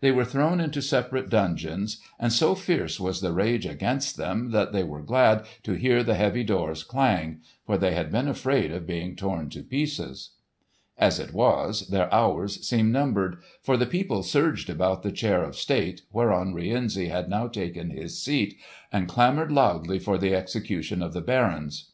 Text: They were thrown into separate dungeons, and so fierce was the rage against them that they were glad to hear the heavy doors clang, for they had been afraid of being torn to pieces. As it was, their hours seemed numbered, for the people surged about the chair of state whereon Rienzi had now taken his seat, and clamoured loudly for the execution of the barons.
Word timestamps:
They 0.00 0.12
were 0.12 0.24
thrown 0.24 0.60
into 0.60 0.80
separate 0.80 1.28
dungeons, 1.28 2.00
and 2.20 2.32
so 2.32 2.54
fierce 2.54 3.00
was 3.00 3.20
the 3.20 3.32
rage 3.32 3.66
against 3.66 4.16
them 4.16 4.52
that 4.52 4.70
they 4.72 4.84
were 4.84 5.02
glad 5.02 5.44
to 5.64 5.72
hear 5.72 6.04
the 6.04 6.14
heavy 6.14 6.44
doors 6.44 6.84
clang, 6.84 7.40
for 7.64 7.76
they 7.76 7.92
had 7.92 8.12
been 8.12 8.28
afraid 8.28 8.70
of 8.70 8.86
being 8.86 9.16
torn 9.16 9.50
to 9.50 9.64
pieces. 9.64 10.30
As 10.96 11.18
it 11.18 11.32
was, 11.34 11.88
their 11.88 12.08
hours 12.14 12.64
seemed 12.64 12.92
numbered, 12.92 13.38
for 13.60 13.76
the 13.76 13.86
people 13.86 14.22
surged 14.22 14.70
about 14.70 15.02
the 15.02 15.10
chair 15.10 15.42
of 15.42 15.56
state 15.56 16.02
whereon 16.12 16.54
Rienzi 16.54 17.08
had 17.08 17.28
now 17.28 17.48
taken 17.48 17.90
his 17.90 18.22
seat, 18.22 18.56
and 18.92 19.08
clamoured 19.08 19.50
loudly 19.50 19.98
for 19.98 20.16
the 20.16 20.32
execution 20.32 21.02
of 21.02 21.12
the 21.12 21.20
barons. 21.20 21.90